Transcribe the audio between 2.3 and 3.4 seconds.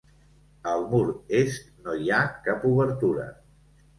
cap obertura.